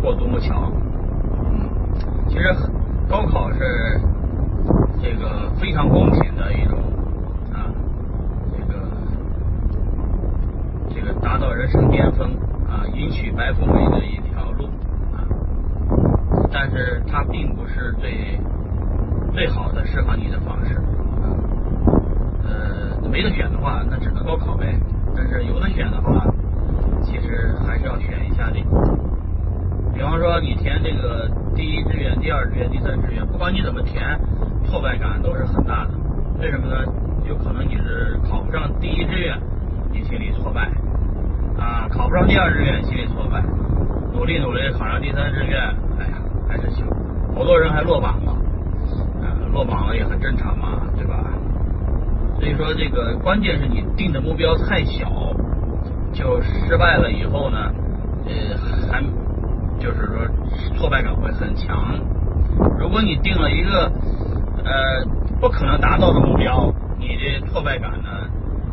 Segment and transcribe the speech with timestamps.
[0.00, 0.70] 过独木桥。
[1.44, 1.68] 嗯，
[2.28, 2.54] 其实
[3.08, 4.00] 高考是
[5.02, 6.78] 这个非常公平的一种
[7.52, 7.70] 啊，
[8.52, 8.74] 这个
[10.94, 12.30] 这个达到人生巅峰
[12.68, 14.64] 啊，迎娶白富美的一条路
[15.14, 15.24] 啊，
[16.52, 18.38] 但是它并不是最
[19.32, 21.26] 最好的适合你的方式啊。
[22.44, 24.78] 呃，没得选的话，那只能高考呗。
[25.16, 26.24] 但是有的选的话，
[27.02, 28.58] 其实还是要选一下的。
[29.98, 34.16] 比方说，你填这个第一志愿、第二志愿、第三志愿，不管你怎么填，
[34.64, 35.90] 挫败感都是很大的。
[36.38, 36.84] 为什么呢？
[37.28, 39.36] 有可能你是考不上第一志愿，
[39.90, 40.70] 你心里挫败
[41.58, 43.42] 啊；考不上第二志愿，心里挫败。
[44.12, 45.58] 努力努力考上第三志愿，
[45.98, 46.86] 哎呀，还是行。
[47.34, 48.30] 好多人还落榜了，
[49.20, 51.24] 啊，落榜了也很正常嘛，对吧？
[52.38, 55.10] 所以说，这个关键是你定的目标太小，
[56.12, 57.58] 就失败了以后呢，
[58.26, 58.56] 呃，
[58.92, 59.02] 还
[59.78, 60.26] 就是说
[60.76, 61.98] 挫败感会很强。
[62.78, 63.90] 如果你定了一个
[64.64, 65.04] 呃
[65.40, 68.08] 不可能达到的目标，你的挫败感呢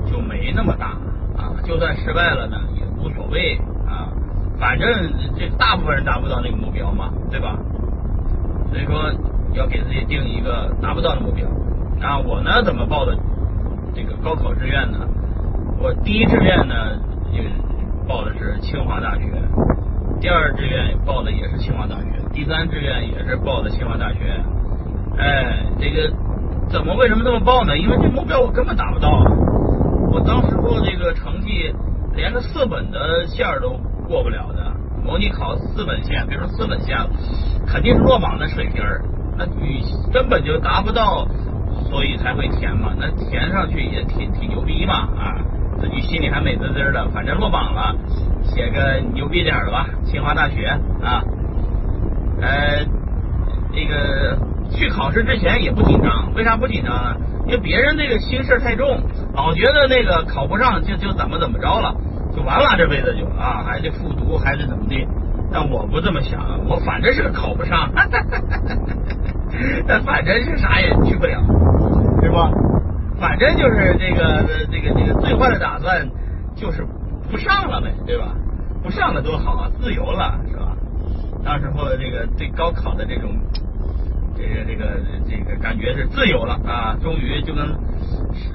[0.05, 0.97] 就没那么大
[1.37, 1.53] 啊。
[1.63, 4.09] 就算失败了呢也无所谓啊，
[4.59, 4.87] 反正
[5.37, 7.57] 这大部分人达不到那个目标嘛，对吧？
[8.71, 9.11] 所以说
[9.53, 11.47] 要给自己定一个达不到的目标。
[11.99, 13.17] 那，我呢怎么报的？
[13.93, 15.07] 这个高考志愿呢，
[15.79, 16.97] 我第一志愿呢
[17.31, 17.41] 就
[18.05, 19.23] 报的是清华大学，
[20.25, 24.21] 第二志愿报的也是清华大学，第三志愿也是报的清华大学。
[25.19, 26.11] 哎，这个
[26.67, 27.77] 怎么为什么这么报呢？
[27.77, 29.31] 因为这目标我根本达不到啊！
[30.11, 31.71] 我当时候这个成绩
[32.15, 37.07] 连个四本的线都过不了的，模拟考四本线，别说四本线了，
[37.67, 38.83] 肯定是落榜的水平
[39.37, 41.27] 那你根本就达不到。
[41.91, 45.37] 所以才会填嘛，那填上去也挺挺牛逼嘛啊，
[45.79, 47.95] 自己心里还美滋滋的，反正落榜了，
[48.43, 50.65] 写个牛逼点的吧，清华大学
[51.01, 51.21] 啊，
[52.41, 52.85] 呃，
[53.73, 54.37] 那个
[54.71, 57.15] 去考试之前也不紧张，为啥不紧张呢？
[57.45, 58.99] 因为别人那个心事太重，
[59.33, 61.93] 老觉得那个考不上就就怎么怎么着了，
[62.35, 65.07] 就完了这辈子就啊，还得复读，还得怎么的？
[65.51, 67.89] 但我不这么想，我反正是考不上。
[69.87, 71.39] 那反正是啥也去不了，
[72.21, 72.49] 是吧？
[73.19, 76.07] 反正就是这个这个这个最坏的打算
[76.55, 76.85] 就是
[77.31, 78.33] 不上了呗，对吧？
[78.83, 80.75] 不上了多好啊，自由了，是吧？
[81.43, 83.31] 当时候这个对高考的这种
[84.35, 84.85] 这个这个
[85.29, 87.65] 这个感觉是自由了啊，终于就跟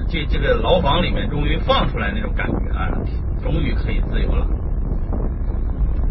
[0.07, 2.91] 这这个牢房里面终于放出来那种感觉啊，
[3.41, 4.47] 终于可以自由了。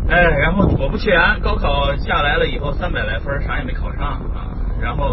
[0.09, 4.51] 哎，然后果不其然，高考下来了以后，三百来分，啥也没考上啊。
[4.81, 5.09] 然后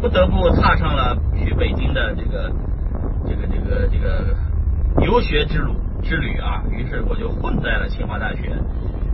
[0.00, 2.52] 不得不踏上了去北京的这个
[3.26, 4.34] 这个这个这个
[5.04, 6.62] 游学之路之旅啊。
[6.70, 8.50] 于是我就混在了清华大学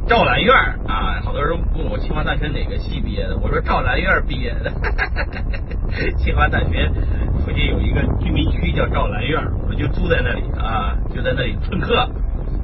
[0.06, 0.54] 赵兰院
[0.86, 1.20] 啊。
[1.22, 4.72] 好多人问我清华大学哪个系毕业的，我说赵兰院毕业的。
[6.18, 6.90] 清华大学
[7.44, 12.08] 附近有一个居民区叫赵兰院，我就住在那里啊，就在那里蹭课，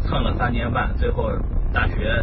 [0.00, 1.31] 蹭了三年半，最后
[1.72, 2.22] 大学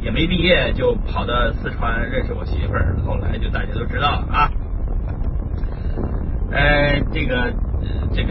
[0.00, 2.96] 也没毕业，就跑到四川认识我媳妇儿。
[3.04, 4.50] 后来就大家都知道了啊。
[6.50, 7.52] 呃，这个，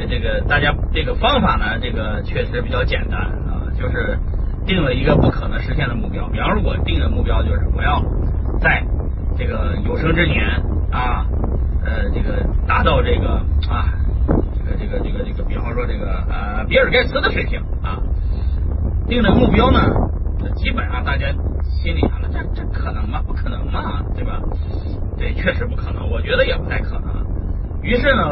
[0.07, 4.17] 这个，大家这个方法呢，这个确实比较简单啊，就是
[4.65, 6.27] 定了一个不可能实现的目标。
[6.29, 8.01] 比方说，我定的目标就是我要
[8.59, 8.83] 在
[9.37, 10.45] 这个有生之年
[10.91, 11.25] 啊，
[11.83, 13.93] 呃，这个达到这个啊，
[14.53, 17.99] 这个，这个，这个，这个，比方说这个呃，比尔盖茨的水平啊，
[19.07, 19.79] 定的目标呢，
[20.55, 21.27] 基本上大家
[21.63, 23.21] 心里想了，这这可能吗？
[23.25, 24.39] 不可能嘛，对吧？
[25.17, 27.25] 对，确实不可能，我觉得也不太可能。
[27.81, 28.29] 于是呢，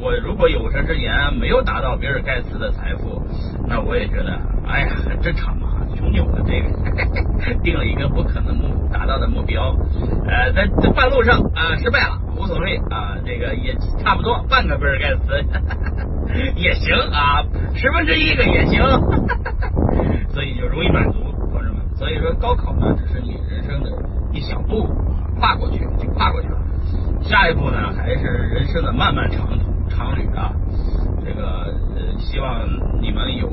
[0.00, 3.22] 我如果有生之年没有达到比尔盖茨的财富，
[3.68, 5.68] 那我也觉得，哎呀，很正常嘛。
[5.96, 6.68] 兄弟，我这个
[7.62, 9.74] 定了一个不可能目达到的目标，
[10.26, 15.44] 呃，在在半路上啊失败了，无所谓啊，这个也差不多半个比尔盖茨
[16.56, 17.44] 也行啊，
[17.74, 18.82] 十分之一个也行，
[20.34, 21.18] 所以就容易满足，
[21.52, 21.76] 同志们。
[21.94, 23.90] 所以说高考呢，只是你人生的
[24.32, 24.88] 一小步，
[25.38, 26.58] 跨过去就跨过去了。
[27.22, 29.46] 下一步呢，还是人生的漫漫长
[29.94, 30.52] 途长旅啊！
[31.24, 32.66] 这个呃，希望
[33.00, 33.48] 你们有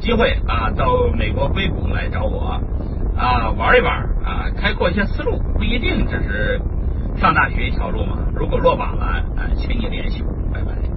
[0.00, 2.60] 机会啊，到美国硅谷来找我
[3.16, 6.60] 啊，玩一玩啊，开阔一下思路，不一定只是
[7.16, 8.18] 上大学一条路嘛。
[8.34, 9.04] 如果落榜了，
[9.36, 10.91] 啊，请你联系我，拜拜。